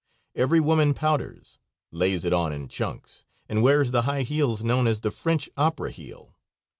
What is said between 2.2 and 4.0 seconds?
it on in chunks and wears